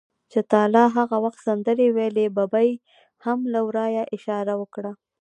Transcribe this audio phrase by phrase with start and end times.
[0.31, 2.69] چې تا لا هغه وخت سندرې ویلې، ببۍ
[3.25, 4.91] هم له ورایه اشاره وکړه.